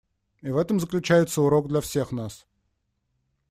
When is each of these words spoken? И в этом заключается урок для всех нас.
И 0.41 0.49
в 0.49 0.57
этом 0.57 0.79
заключается 0.79 1.43
урок 1.43 1.67
для 1.67 1.79
всех 1.79 2.11
нас. 2.11 2.47